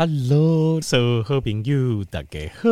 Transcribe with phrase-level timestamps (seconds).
[0.00, 2.68] Hello，所有好朋友，大家好，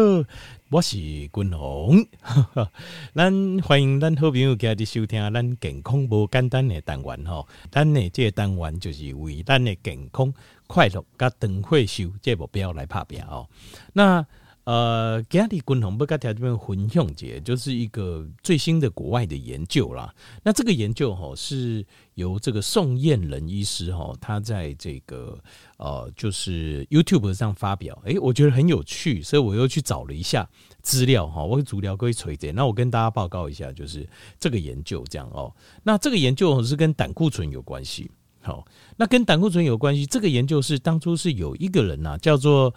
[0.68, 2.06] 我是君鸿。
[3.16, 10.32] 咱欢迎咱好朋友今日收听咱健康无简单的单元吼，咱的这个单元就是为咱的健康、
[10.68, 13.48] 快乐、甲长岁寿这目标来拍拼吼。
[13.92, 14.24] 那
[14.66, 20.12] 呃，今日君鸿要跟大家分享一就是一个最新的国外的研究啦。
[20.42, 25.38] 那这个研究吼是由这个宋燕仁医师吼，他在这个
[25.76, 30.48] 呃，就是 YouTube 上发表，诶、欸，我觉得很有趣，所以我又去找了一下
[30.82, 32.52] 资料哈，我会足疗各位垂点。
[32.52, 34.04] 那我跟大家报告一下，就是
[34.40, 35.54] 这个研究这样哦。
[35.84, 38.10] 那这个研究是跟胆固醇有关系，
[38.40, 42.74] 好，那跟胆固醇有关系，这个研究是当初是有一个人呐、啊，叫做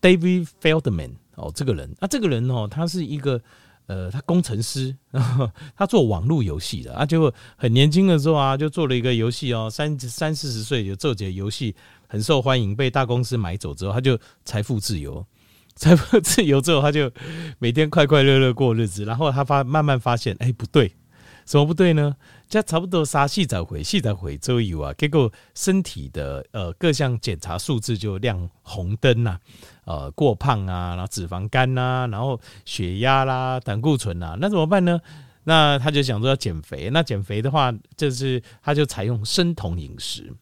[0.00, 1.12] David Feldman。
[1.36, 3.38] 哦，这个人，那、啊、这个人哦，他是一个
[3.88, 4.96] 呃，他工程师，
[5.76, 11.76] 他做网络游戏的啊，就很年轻的时候啊，就做了一个游戏哦，三三四十岁就做这个游戏
[12.08, 15.22] 很受欢迎，被大公司买走之后，他就财富自由，
[15.76, 17.12] 财富自由之后，他就
[17.58, 20.90] 每天快快乐乐过日子，然后他发慢慢发现，哎，不对。
[21.44, 22.16] 什么不对呢？
[22.48, 29.30] 这差不多三四十回，四十回左右啊，结果身体的呃各项检查数字就亮红灯呐、
[29.84, 35.00] 啊，呃过胖啊，然后脂肪肝呐、啊，然后血压啦、胆固醇呐，那怎么办呢？
[35.42, 40.32] 那他就想说要减肥，那减肥的话，就是他就采用生酮饮食。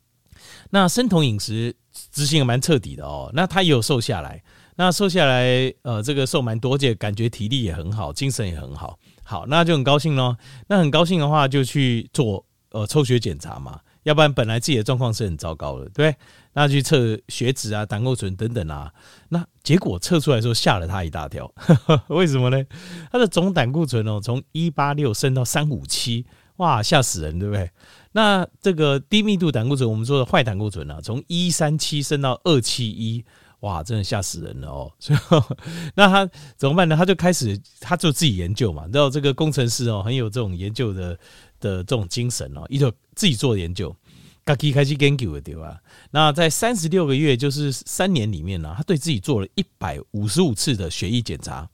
[0.70, 1.74] 那生酮饮食
[2.10, 4.42] 执行的蛮彻底的哦，那他也有瘦下来，
[4.76, 8.98] 那瘦下来呃这个瘦蛮多，且感觉体力也很好，精神也很好。
[9.24, 10.36] 好，那就很高兴喽。
[10.68, 13.80] 那很高兴的话，就去做呃抽血检查嘛。
[14.04, 16.14] 要不然本来自己的状况是很糟糕的，对。
[16.52, 18.92] 那去测血脂啊、胆固醇等等啊。
[19.30, 21.50] 那结果测出来的时候吓了他一大跳。
[22.08, 22.62] 为什么呢？
[23.10, 27.70] 他的总胆固醇哦，从一八六升到三五七，哇，吓死人，对不对？
[28.12, 33.24] 那这个低密度胆固醇，我们说的坏胆固醇啊，从一三七升到二七一。
[33.64, 34.92] 哇，真的吓死人了哦！
[34.98, 35.18] 所以，
[35.94, 36.94] 那他怎么办呢？
[36.94, 38.86] 他就开始，他就自己研究嘛。
[38.92, 41.18] 然后这个工程师哦，很有这种研究的
[41.60, 43.94] 的这种精神哦，一就自己做研究，
[44.44, 45.80] 自己开始研究的对吧？
[46.10, 51.66] 那在三十六个月，就是三年里面呢，他对自己做了一百五十五次的血液检查。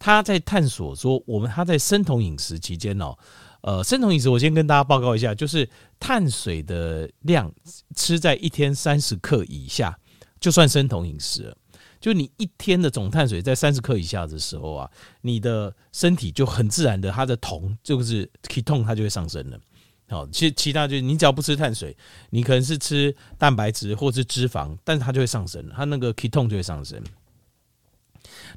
[0.00, 3.16] 他在探索说，我们他在生酮饮食期间哦，
[3.60, 5.68] 呃，生酮饮食我先跟大家报告一下，就是
[6.00, 7.52] 碳水的量
[7.94, 9.96] 吃在一天三十克以下。
[10.40, 11.56] 就算生酮饮食了，
[12.00, 14.90] 就你一天的总碳水在三十克以下的时候啊，
[15.20, 19.60] 你的身体就很自然的，它的酮就是 ketone 它就会上升了。
[20.08, 21.96] 好，其其他就是你只要不吃碳水，
[22.30, 27.00] 你可能是吃蛋白质或是脂肪，但是它就会上升，它那个 ketone 就会上升。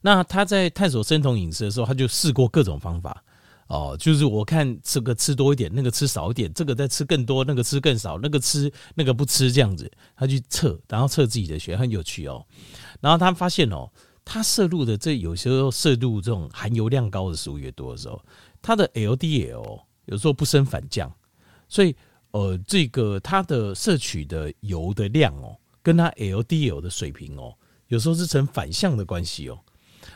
[0.02, 3.24] 那他在探索生酮饮食的时候，他就试过各种方法。
[3.68, 12.46] 哦，就是我看这个吃多一点，那个吃少一点，这个再吃更多，那个吃更少，那个吃那个不吃这样子，他去测，然后测自己的血很有趣哦。
[13.00, 13.90] 然后他发现哦，
[14.26, 18.22] 他摄入的这有时候摄入这种含油量高的食物越多的时候，
[18.62, 21.12] 他的 LDL 有时候不升反降，
[21.68, 21.96] 所以
[22.32, 27.56] 呃，这个他的摄取的油的量哦，跟他 LDL 的水平哦，
[27.88, 29.60] 有时候是成反向的关系哦。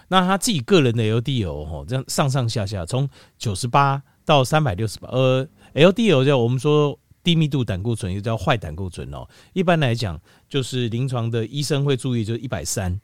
[0.10, 9.28] 那他自己个人的 LDL 哈，这样上上下下从九十八到三百六十八，呃，LDL 叫我们说低密度胆固醇，又叫坏胆固醇哦。
[9.54, 13.00] 一般来讲，就是临床的医生会注意，就是一百三，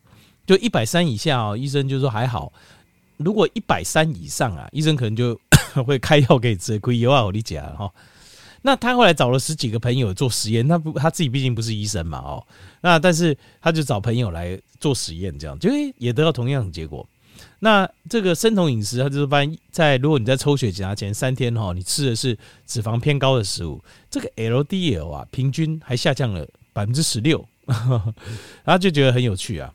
[0.45, 2.53] 就一百三以下哦，医生就说还好。
[3.17, 5.37] 如果一百三以上啊，医生可能就
[5.85, 7.91] 会开药给你吃，可以有啊，我理解哈。
[8.63, 12.43] 那他后来找了十几个朋友做实验，他不他自己毕竟不是医生嘛哦，
[12.81, 17.07] 那但是他就找朋友来做实验，这样就也得到同样的结果。
[17.59, 27.45] 那这个生酮饮食，他就是发现，在如果你在抽血检查前三天哈，你吃的是脂肪偏高的食物， 这个 LDL 啊，平均还下降了百分之十六，
[28.63, 29.73] 然后就觉得很有趣啊。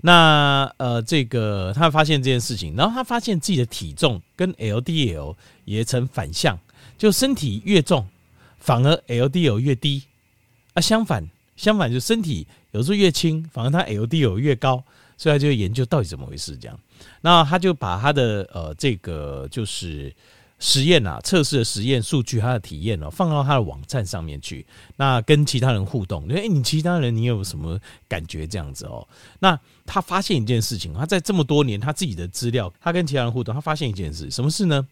[0.00, 6.58] 那呃，这个他发现这件事情，然后他发现自己的体重跟 LDL 也成反向，
[6.98, 8.06] 就身体越重。
[8.66, 10.02] 反而 LDL 越低
[10.74, 14.82] 啊，相反相反就身体有时候越轻，反而他 LDL 越高，
[15.16, 16.76] 所以他就会研究到底怎么回事这样。
[17.20, 20.12] 那他就把他的呃这个就是
[20.58, 24.66] 实验啊测试的实验数据，他的体验哦放到他的网站上面去，
[24.96, 29.06] 那跟其他人互动，哎，你其他人你有什么感觉这样子哦？
[29.40, 34.86] 那他发现一件事情，他在这么多年他自己的资料，他跟其他人互动，他发现一件事，什么事呢？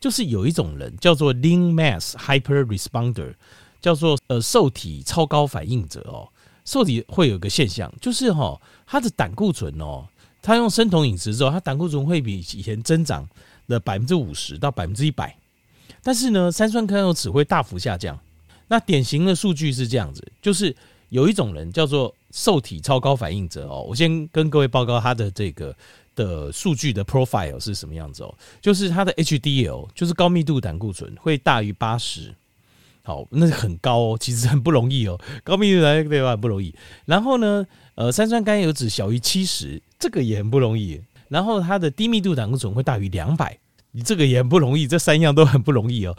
[0.00, 3.34] 就是有一种人叫做 Lean Mass Hyper Responder，
[3.80, 6.28] 叫做呃受体超高反应者哦。
[6.64, 10.06] 受体会有个现象，就是哈、哦，他的胆固醇哦，
[10.40, 13.26] 他用生酮饮食之后，他胆固醇会比以前增长
[13.68, 15.36] 的百分之五十到百分之一百，
[16.02, 18.18] 但是呢，三酸甘油酯会大幅下降。
[18.66, 20.74] 那典型的数据是这样子，就是
[21.10, 25.74] 有一种人叫做受体超高反应者哦，我先跟各位报告他的这个
[26.14, 32.34] 的数据的 profile 是什么样子哦，就是他的 HDL 就是高密度胆固醇会大于八十，
[33.02, 36.74] 好，那很高哦，其实很不容易哦，高密度胆固醇不容易。
[37.06, 41.00] 然后呢，呃，三酸甘油酯小于七十，这个也很不容易。
[41.28, 43.58] 然后它的低密度胆固醇会大于两百。
[43.90, 46.14] 你这个也很不容易，这三样都很不容易哦。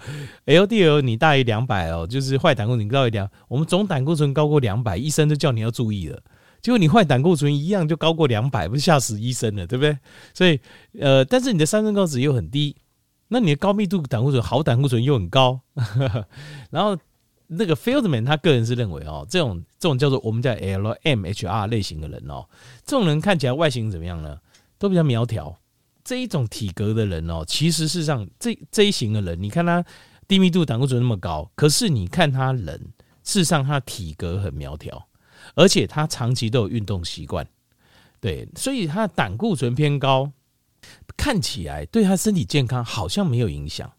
[0.47, 6.19] LDL 你大于两百哦，就是坏胆固醇高于两，我们总胆固醇高过两百，医生都叫你要注意了。
[6.61, 9.95] 结果你坏胆固醇一样就高过两百，不是吓死医生了，对不对？
[10.33, 10.59] 所以
[10.99, 12.75] 呃，但是你的三酸甘油酯又很低，
[13.27, 15.61] 那你的高密度胆固醇、好胆固醇又很高。
[16.71, 16.97] 然后
[17.47, 22.45] 那个 Fieldman 他个人是认为哦，这种这种叫做我们叫 LMHR 类型的人哦，
[22.83, 24.37] 这种人看起来外形怎么样呢？
[24.79, 25.59] 都比较苗条。
[26.03, 29.85] 这一种体格的人哦，其实事实上这这一型的人，你看他
[30.27, 32.79] 低密度胆固醇那么高，可是你看他人，
[33.23, 35.07] 事实上他体格很苗条，
[35.53, 37.47] 而且他长期都有运动习惯，
[38.19, 40.31] 对，所以他的胆固醇偏高，
[41.15, 43.91] 看起来对他身体健康好像没有影响。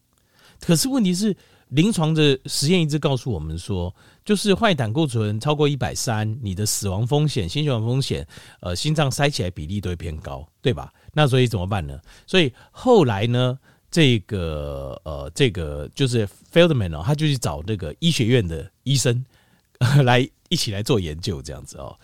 [0.60, 1.36] 可是问题是，
[1.68, 3.94] 临床的实验一直告诉我们说，
[4.24, 8.26] 就是坏胆固醇超过一百三，你的死亡风险、心血管风险、
[8.60, 10.92] 呃，心脏塞起来比例都会偏高，对吧？
[11.12, 11.98] 那所以怎么办呢？
[12.26, 13.58] 所以后来呢，
[13.90, 19.24] 这个呃，这个就是 Feldman 哦，他就去找那个医学院的医生
[20.04, 21.98] 来一起来做研究，这样子哦。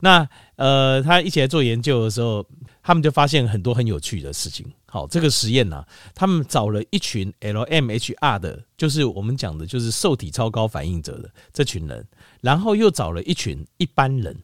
[0.00, 2.44] 那呃，他一起来做研究的时候，
[2.82, 4.66] 他们就发现很多很有趣的事情。
[4.86, 5.82] 好，这个实验呢，
[6.14, 12.06] 他们找了一群 LMHR 的，就是我们讲的，就是受体超高反应者的这群人，
[12.42, 14.36] 然后又找了一群一般人。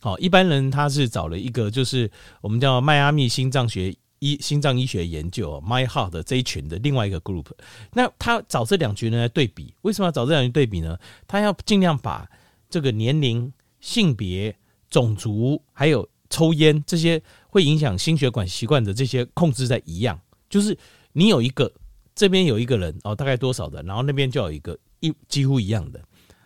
[0.00, 2.10] 好，一般人他是找了一个，就是
[2.40, 7.46] 我们叫迈阿密心脏学医心脏医学研究 My Heart 的这一群的另外一个 group。
[7.92, 10.96] 那他找这两群人来对比，为什么要找这两群对比呢？
[11.26, 12.26] 他要尽量把
[12.70, 14.56] 这个年龄、性别、
[14.88, 20.18] 种族，还有抽烟这些会影响心血管习惯的这些控制在一样。
[20.48, 20.76] 就是
[21.12, 21.70] 你有一个
[22.14, 26.00] 这边有一个人哦，大概多少的，然后那边就有一个一几乎一样的，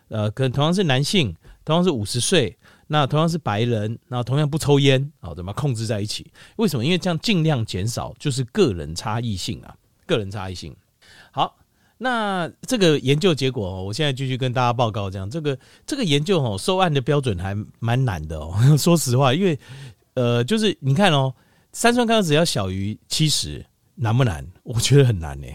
[0.09, 2.57] 呃，可能同样是男性，同样是五十岁。
[2.87, 6.31] 那同样是白人，那同样不抽烟，哦，怎么控制在一起？
[6.57, 6.85] 为什么？
[6.85, 9.75] 因为这样尽量减少就是个人差异性啊，
[10.05, 10.75] 个人差异性。
[11.31, 11.57] 好，
[11.97, 18.53] 那这个研究结果哦，我现在继续跟大家报告，这样这个这个研究哦，受案的标准还蛮难的哦。
[18.77, 19.57] 说实话，因为
[20.15, 21.33] 呃，就是你看哦，
[21.71, 23.65] 三酸甘油酯要小于七十，
[23.95, 24.45] 难不难？
[24.63, 25.47] 我觉得很难呢，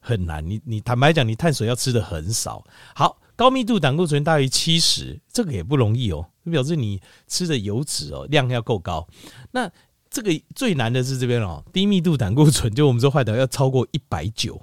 [0.00, 0.44] 很难。
[0.48, 2.64] 你你坦白讲，你碳水要吃的很少。
[2.94, 3.18] 好。
[3.38, 6.98] 高密度胆固醇大于七十，这个也不容易哦，就表示你
[7.28, 9.06] 吃的油脂哦量要够高。
[9.50, 9.70] 那
[10.08, 14.58] 这个最难的是这边哦，低密度胆固醇，就我们说坏的要超过一百九，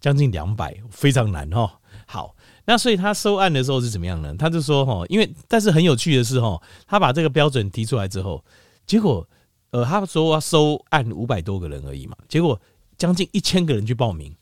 [0.00, 1.70] 将近两百，非常难哦。
[2.06, 2.34] 好，
[2.64, 4.34] 那所以他收案的时候是怎么样呢？
[4.38, 8.42] 他就说哈，因为但是很有趣的是哈，他把这个标准提出来之后，
[8.86, 9.26] 结果
[9.70, 12.58] 呃他说要收案五百多个人而已嘛，结果
[12.96, 14.34] 将近一千个人去报名。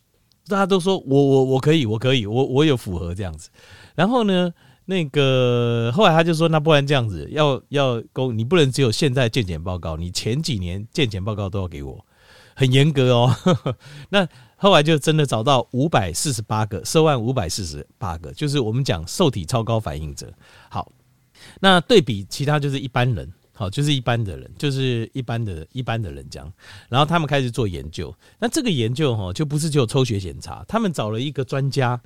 [0.48, 3.50] 大家都说我我我可以我可以我我有符合这样子，
[3.96, 4.54] 然后呢，
[4.84, 12.06] 那个后来他就说，那不然这样子，要要公，你不能只有现在健检报告，你前几年健检报告都要给我，
[12.54, 13.34] 很严格哦。
[14.10, 20.32] 那后来就真的找到五百四十八个，收案五百四十八个，就是我们讲受体超高反应者。
[20.68, 20.90] 好，
[21.60, 23.32] 那对比其他就是一般人。
[23.58, 26.52] 好，就是一般的人，就是一般的一般的人这样，
[26.90, 28.14] 然后他们开始做研究。
[28.38, 31.98] 那这个研究哈，就不是只有抽血检查，他们找了一个专家，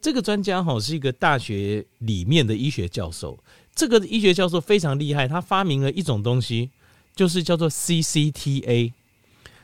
[0.00, 3.36] 这个专家哈是一个大学里面的医学教授。
[3.74, 6.70] 这个医学教授非常厉害，他发明了一种东西，
[7.16, 8.92] 就是叫做 CCTA。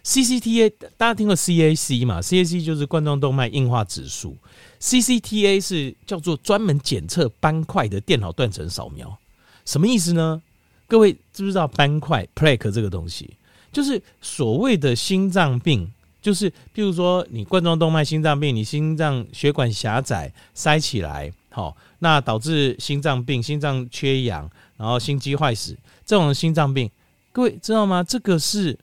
[0.09, 4.35] CCTA 大家听过 CAC 嘛？CAC 就是冠状动脉硬化指数
[4.81, 9.19] ，CCTA 是叫做专门检测斑块的电脑断层扫描。
[9.67, 10.41] 什么意思呢？
[10.87, 13.29] 各位知不知道斑块 plaque 这个东西？
[13.71, 15.87] 就是所谓的心脏病，
[16.23, 26.91] 就是譬如说你冠状动脉心脏病，你心脏血管狭窄塞起来，好，那导致心脏病、心脏缺氧，然后心肌坏死这种心脏病，
[27.31, 28.03] 各位知道吗？
[28.03, 28.79] 这个是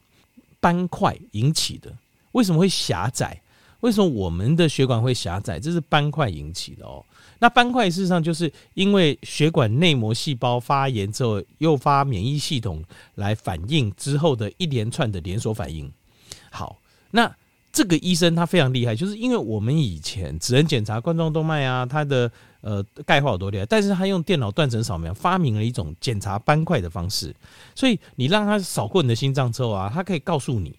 [0.66, 1.94] 斑块引起的。
[2.32, 3.40] 为什么会狭窄？
[3.82, 5.60] 为什么我们的血管会狭窄？
[5.60, 7.06] 这是斑块引起的哦。
[7.38, 15.92] 那斑块事实上就是因为血管内膜细胞发炎之后，诱发免疫系统来反应之后的一连串的连锁反应。
[16.50, 16.80] 好，
[17.12, 17.32] 那
[17.72, 22.32] 这个医生他非常厉害，就是因为我们以前只能检查冠状动脉啊，他的
[22.66, 27.34] 呃钙化有多厉害，但是他用电脑断层扫描发明了一种检查斑块的方式，
[27.76, 30.74] 所以你让他扫过你的心脏之后啊，他可以告诉你。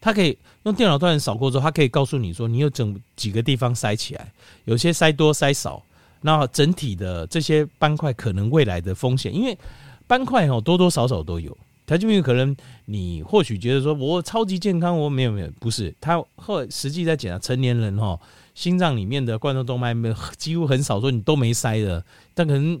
[0.00, 4.32] 他可以用电脑断层扫过之后，他可以告诉你说，你有整几个地方塞起来，
[4.64, 5.82] 有些塞多塞少，
[6.20, 9.58] 那整体的这些斑块可能未来的风险，因为
[10.06, 11.54] 斑块哦，多多少少都有。
[11.84, 15.92] 条件病可能你或许觉得说我超级健康，我没有没有，不是。
[16.00, 18.16] 他后来实际在检查成年人哈，
[18.58, 22.80] 心脏里面的冠状动脉没几乎很少说你都没塞的，但可能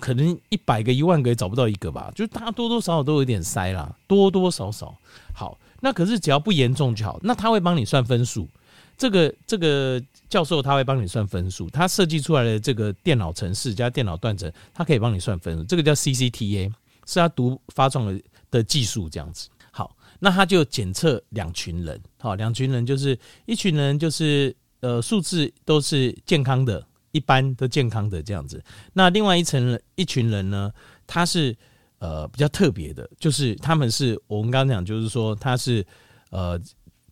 [0.00, 4.96] 可能一百个一万个也找不到一个吧，就大家多多少少都有点塞啦，多多少少。
[5.34, 8.48] 好，那可是只要不严重就好，那他会帮你算分数。
[8.96, 15.64] 这个这个教授他会帮你算分数，他设计出来的这个电脑程式加电脑断层，他可以帮你算分数。
[15.64, 16.72] 这个叫 CCTA，
[17.06, 18.18] 是他独发创的。
[18.52, 28.62] 的技术这样子，好，那他就检测两群人，好，两群人就是一群人就是呃数字都是健康的，一般都健康的这样子。
[28.92, 30.70] 那另外一层人一群人呢，
[31.06, 31.56] 他是
[31.98, 35.82] 呃比较特别的，就是他们是我们刚刚讲，就是说他是
[36.30, 36.60] 呃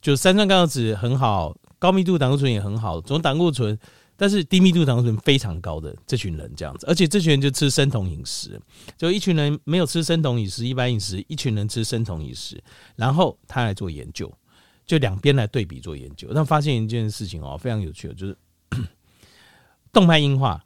[0.03, 3.79] 就三酸甘油酯很好，高密度胆固醇也很好，总胆固醇。
[4.23, 8.61] 但是低密度胆固醇非常高的这群人这样子，而且这群人就吃生酮饮食，
[8.99, 12.63] 就一群人没有吃生酮饮食，一般饮食，一群人吃生酮饮食，
[12.97, 14.31] 然后他来做研究，
[14.91, 18.37] 就两边来对比做研究，他发现一件事情哦，非常有趣，就是
[19.93, 20.61] 动脉硬化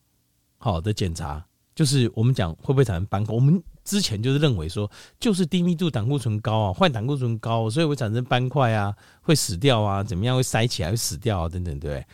[0.57, 4.91] 好的检查，就是我们讲会不会产生斑块，我们之前就是认为说，
[5.21, 12.07] 就是低密度胆固醇高啊，坏胆固醇高，所以会产生斑块啊，会死掉啊，怎么样会塞起来会死掉啊，等等，对不对？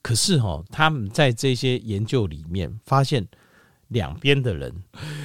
[0.00, 3.28] 可是哈，他们在这些研究里面发现，
[3.88, 4.74] 两边的人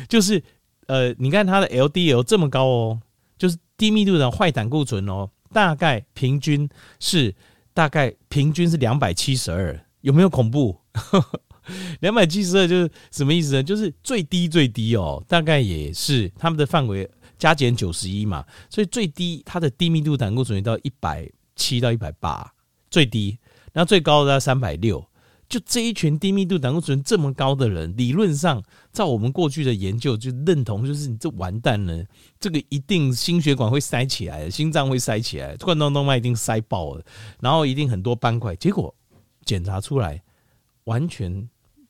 [0.09, 0.43] 就是
[0.87, 2.99] 呃，你看他的 LDL 这么高哦，
[3.37, 6.67] 就是低密度的坏胆固醇哦，大概平均
[6.99, 7.33] 是
[7.73, 10.79] 大概平均是两百七十二，有没有恐怖？
[12.01, 13.63] 两百七十二就是什么意思呢？
[13.63, 22.53] 就是最低最低哦，大概也是他们的范围加减九十一嘛，所以最低它的低密度胆固醇到一百七到一百八，
[22.89, 23.37] 最低。
[23.71, 25.03] 那最高的在三百六，
[25.53, 32.03] 就这一群低密度胆固醇这么高的人，理论上照我们过去的研究就认同，就是你这完蛋了，
[32.39, 37.05] 这个一定心血管会塞起来，心脏会塞起来，冠状动脉一定塞爆了，
[37.39, 38.55] 然后一定很多斑块。
[38.55, 38.91] 结果
[39.45, 40.23] 检查出来
[40.85, 41.47] 完全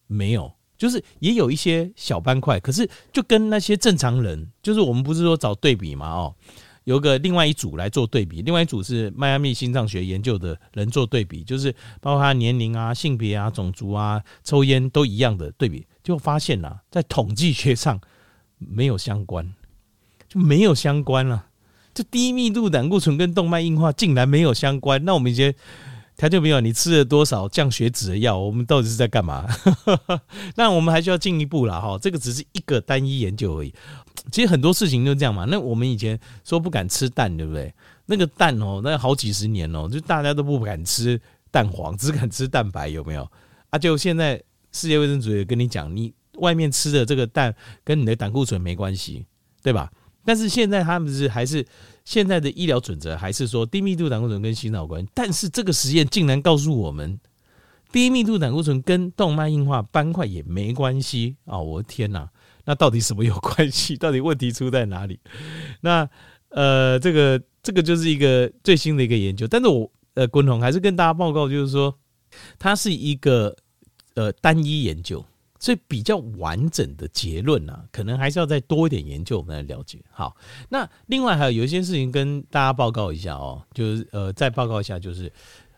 [0.08, 6.36] 没有，就是也有一些小斑块，可是就跟那些正常人，就是我们不是说找对比嘛，哦。
[6.86, 18.00] 有个另外一组来做对比，另外一组是迈阿密心脏学研究的人做对比，就是包括他年龄啊、性别啊、种族啊、抽烟都一样的对比，就发现了在统计学上
[18.58, 19.54] 没有相关，
[20.28, 21.48] 就没有相关了。
[21.94, 25.56] 这低密度胆固醇跟动脉硬化竟然没有相关，那我们一些。
[26.16, 29.46] 他就没有你吃了多少降血脂的药，我们到底是在干嘛？
[30.56, 33.74] 那我们还需要进一步了哈，这个只是一个单一研究而已。
[34.32, 35.46] 其实很多事情就这样嘛。
[35.50, 37.74] 那我们以前说不敢吃蛋，对不对？
[38.06, 41.20] 那个蛋哦，那好几十年哦，就大家都不敢吃
[41.52, 43.30] 蛋黄， 只敢吃蛋白，有没有？
[43.72, 44.42] 啊，就现在
[44.72, 47.54] 世界卫生组织跟你讲，你外面吃的这个蛋
[47.84, 49.26] 跟你的胆固醇没关系，
[49.62, 49.92] 对吧？
[50.24, 51.66] 但是现在他们是还是。
[52.06, 57.20] 现在的医疗准则还是说低密度胆固醇跟心脑关，但是这个实验竟然告诉我们，
[57.92, 61.58] 低密度胆固醇跟动脉硬化斑块也没关系啊！
[61.58, 62.30] 我的天哪，
[62.66, 63.96] 那到底什么有关系？
[63.96, 65.20] 到底问题出在哪里？
[65.82, 66.10] 那
[66.50, 71.98] 呃，这个这个就是一个最新的一个研究，但是我呃，滚筒还是跟大家报告，就是说
[72.60, 73.56] 它是一个
[74.16, 75.24] 呃单一研究。
[75.64, 79.98] 所以比较完整的结论呢、啊，可能还是要再多一点研究，我们来了解。
[80.12, 80.36] 好，
[80.68, 85.32] 那另外还有有一些事情跟大家报告一下哦，就是呃，再报告一下，就是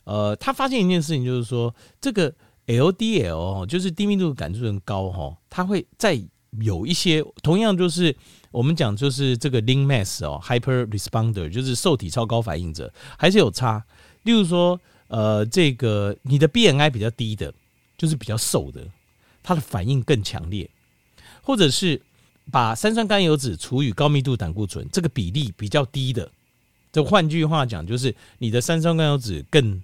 [0.06, 2.34] 呃，他发现一件事情，就是说这个
[2.66, 6.20] LDL 哦，就是低密度胆固醇高哈，它会在
[6.62, 8.16] 有一些同样就是
[8.50, 13.86] 我们讲就是这个 lean mass 哦，hyper responder 就是受体超高反应者，还是有差。
[14.24, 17.54] 例如说呃，这个你的 BMI 比较低的，
[17.96, 18.84] 就是比较瘦的。
[19.46, 20.68] 它的反应更强烈，
[21.44, 22.02] 或者是
[22.52, 26.32] 把三酸甘油酯除以高密度胆固醇，这个比例比较低的，
[26.92, 29.84] 这换句话讲就是你的三酸甘油酯更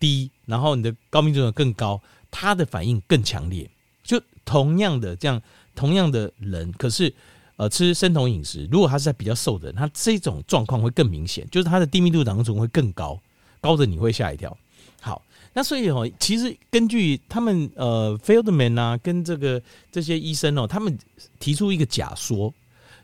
[0.00, 3.70] 低，然后你的高密度更高，它的反应更强烈。
[4.02, 5.40] 就同样的这样，
[5.76, 7.14] 同样的人，可是
[7.54, 13.20] 呃吃生酮饮食，如果他是在比较瘦的人，他这种状况会更明显，就是他的低密度胆固醇会更高，
[13.60, 14.56] 高的你会吓一跳。
[15.00, 15.22] 好。
[15.52, 20.96] 那所以哦，其实根据他们呃，Fieldman 啊，跟这个这些医生哦，他们
[21.40, 22.52] 提出一个假说，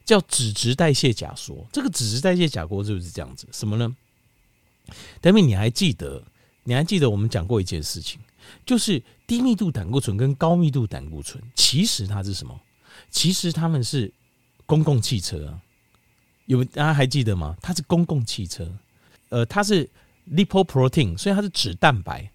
[0.05, 1.67] 叫脂质代谢假说。
[1.73, 3.97] 这个脂质代谢假说就是这样子，什么呢？
[5.21, 6.23] 等于你还记得？
[6.67, 8.19] 你还记得我们讲过一件事情，
[8.65, 12.59] 就是低密度胆固醇跟高密度胆固醇，其实它是什么？
[13.11, 14.13] 其实他们是
[14.65, 15.61] 公共汽车啊，
[16.47, 17.57] 有大家还记得吗？
[17.61, 18.71] 它是公共汽车，
[19.29, 19.89] 呃，它是
[20.31, 22.31] lipoprotein，所以它是脂蛋白。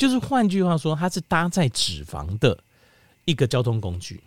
[0.00, 2.58] 就是换句话说，它是搭载脂肪的
[3.26, 4.18] 一个交通工具。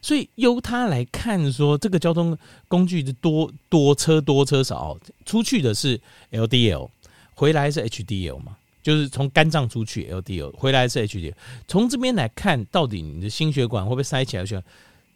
[0.00, 6.88] 所以由它来看，说这个交通工具的多多车多车少，出去的是 LDL，
[7.34, 11.34] 回来是 HDL 嘛，就是从肝脏出去 LDL，回来是 HDL。
[11.66, 14.44] 从这边来看，到底你的心血管会不会塞起来？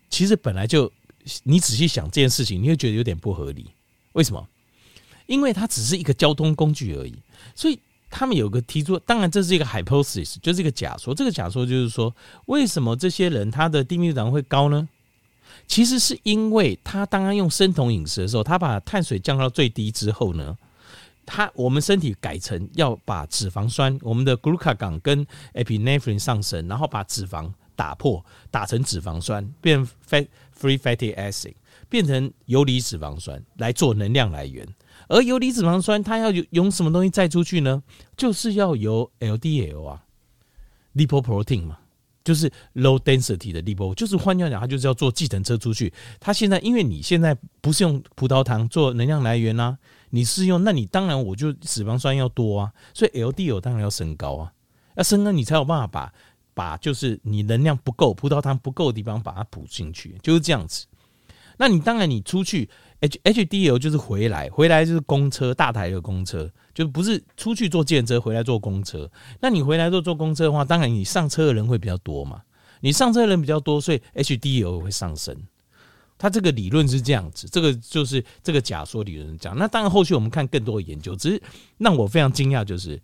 [0.09, 0.91] 其实本来就
[1.45, 3.67] 你仔细想这件事情，你会觉得有点不合理。
[4.15, 4.45] 为什么？
[5.27, 7.15] 因为它只是一个交通工具而已，
[7.55, 7.79] 所以。
[8.11, 11.15] 他们有个提出，当然这是一个 hypothesis，就是一个假说。
[11.15, 12.15] 这个假说就是说，
[12.47, 14.89] 为什么这些人他的低密度胆固会高呢？
[15.67, 20.59] 其实是因为他当他用生酮饮食的时候，他把碳水降到最低之后呢，
[21.25, 25.25] 他我们身体改成要把脂肪酸，我们的 glucagon 跟
[25.55, 30.27] epinephrine 上升，然后把脂肪打破，打成脂肪酸，变 fat
[30.61, 31.55] free fatty acid，
[31.89, 34.67] 变成游离脂肪酸来做能量来源。
[35.11, 37.83] 而游离脂肪酸，它要用什么东西载出去呢？
[38.17, 40.05] 就是要由 LDL 啊
[40.95, 41.79] ，lipoprotein 嘛，
[42.23, 45.93] 就是 low density 的 lipo，就是换句话讲，它就是要坐计程车出去。
[46.21, 49.77] 它现在因为你现在不是用葡萄糖做能量来源啊，
[50.11, 54.53] 你是用，那你当然我就脂肪酸要多啊，所以 LDL 当然要升高啊，
[54.95, 56.13] 要升高你才有办法把
[56.55, 60.87] 把就是你能量不够，葡萄糖不够的地方把它补进去，就是这样子。
[61.57, 62.71] 那你当然你出去。
[63.01, 69.11] H H D L 就是回来，回来就是公车，大台的公车，就不是出去坐电车，回来坐公车。
[69.41, 72.43] 那你回来坐坐公车的话，当然你上车的人会比较多嘛。
[72.81, 75.37] 你上车的人比较多，所以 H D L 会上升。
[76.19, 79.57] 它这个理论是这样子，这个就是这个假说理论讲。
[79.57, 81.43] 那当然后续我们看更多的研究，只是
[81.79, 83.01] 让我非常惊讶，就是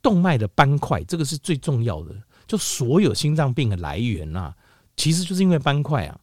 [0.00, 2.14] 动脉的斑块，这个是最重要的。
[2.46, 4.54] 就所有心脏病的来源啊，
[4.96, 6.18] 其实就是因为斑块啊。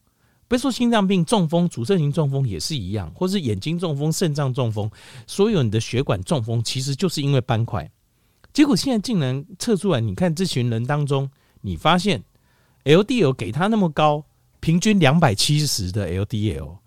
[0.51, 4.91] 别说心脏病、中风、阻塞型中风也是一样，或是眼睛中风、肾脏中风，
[5.25, 7.89] 所有你的血管中风，其实就是因为斑块。
[8.51, 11.31] 结果现在竟然测出来，你看这群人当中，
[11.61, 12.21] 你发现
[12.83, 14.25] LDL 给他那么高，
[14.59, 16.79] 平均两百七十的 LDL，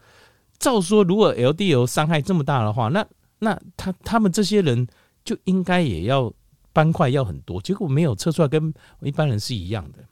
[0.59, 3.07] 照说如果 LDL 伤害这么大的话，那
[3.39, 4.87] 那他他们这些人
[5.25, 6.31] 就应该也要
[6.75, 10.05] 斑块要很多，结果没有测出来，跟一般人是一样的。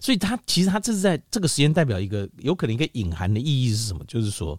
[0.00, 4.04] 所以他其实他这是在这个时间代表一个有可能一个隐含的意义是什么？
[4.06, 4.58] 就是说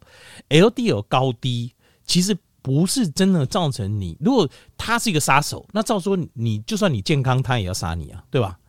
[0.49, 1.73] ，LDL 高低
[2.05, 8.59] 其实不是真的造成你，如果他是一个杀手，那照说你就算你健康，他也要杀你啊，对吧？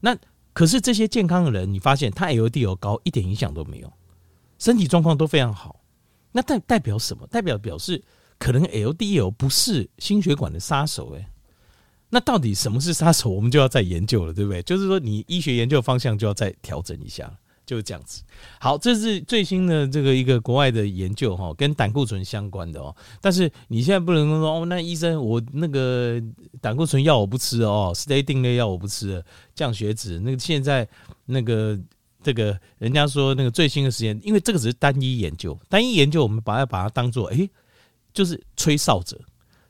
[0.00, 0.16] 那
[0.52, 3.92] 可是这些健康的人，你发现他 LDL 高一点影响都没有，
[4.58, 5.80] 身体状况都非常好，
[6.32, 7.26] 那代代表什么？
[7.26, 8.02] 代表表示
[8.38, 11.26] 可能 LDL 不是心血管的杀手，欸，诶。
[12.14, 13.28] 那到底什么是杀手？
[13.28, 14.62] 我们就要再研究了，对不对？
[14.62, 17.28] 就是说，你医学研究方向就要再调整一下，
[17.66, 18.22] 就是这样子。
[18.60, 22.94] 好，这是最新的这个一个国外的研究哈，跟胆固醇相关的哦。
[23.20, 26.22] 但是你现在不能说哦，那医生我那个
[26.60, 29.20] 胆固醇药我不吃哦，statin 类药我不吃，
[29.52, 30.20] 降血脂。
[30.20, 30.88] 那个现在
[31.26, 31.76] 那个
[32.22, 37.50] 这个人家说那个最新的实验，因为这个只是单一研究，单一研究我们把它把它当做哎，
[38.12, 39.20] 就是吹哨者。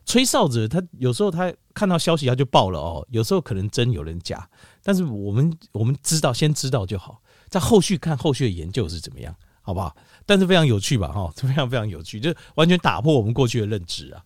[0.05, 4.47] 吹哨子，他有时候他看到消息他就报了哦，有时候可能真有人假，
[4.83, 9.95] 但是我们我们知道先知道就好，在后续看后续的研究是怎么样，好不好？
[10.25, 14.23] 但是非常有趣吧，哈，非常非常有趣，就完全打破我们过去的认知啊。